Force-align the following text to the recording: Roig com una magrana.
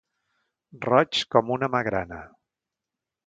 Roig 0.85 1.19
com 1.35 1.53
una 1.57 1.69
magrana. 1.75 2.21